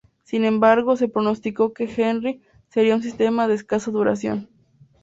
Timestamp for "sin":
0.23-0.45